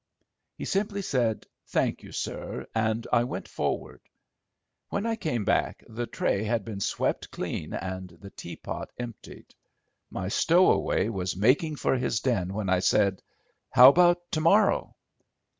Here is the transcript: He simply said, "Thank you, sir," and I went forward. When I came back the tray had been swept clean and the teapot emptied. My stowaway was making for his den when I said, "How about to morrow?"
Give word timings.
He 0.57 0.65
simply 0.65 1.03
said, 1.03 1.45
"Thank 1.67 2.01
you, 2.01 2.11
sir," 2.11 2.65
and 2.73 3.05
I 3.13 3.23
went 3.23 3.47
forward. 3.47 4.01
When 4.89 5.05
I 5.05 5.15
came 5.15 5.45
back 5.45 5.83
the 5.87 6.07
tray 6.07 6.43
had 6.43 6.65
been 6.65 6.79
swept 6.79 7.29
clean 7.29 7.75
and 7.75 8.09
the 8.09 8.31
teapot 8.31 8.89
emptied. 8.97 9.53
My 10.09 10.27
stowaway 10.27 11.09
was 11.09 11.37
making 11.37 11.75
for 11.75 11.95
his 11.97 12.19
den 12.19 12.51
when 12.55 12.67
I 12.67 12.79
said, 12.79 13.21
"How 13.69 13.89
about 13.89 14.17
to 14.31 14.41
morrow?" 14.41 14.95